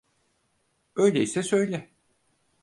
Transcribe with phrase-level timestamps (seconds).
[0.95, 1.89] Öyleyse söyle.